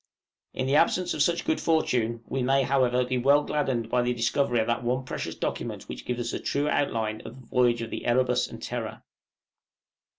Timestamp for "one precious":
4.83-5.35